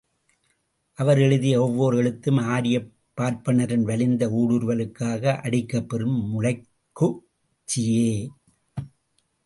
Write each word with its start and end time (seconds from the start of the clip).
அவர் 0.99 1.17
எழுதும் 1.17 1.61
ஒவ்வோர் 1.61 1.97
எழுத்தும் 1.97 2.37
ஆரியப் 2.47 2.87
பார்ப்பனரின் 3.17 3.81
வலிந்த 3.81 4.27
ஊடுருவலுக்காக 4.31 5.35
அடிக்கப்பெறும் 5.43 6.17
முளைக்குச்சியே! 6.33 8.09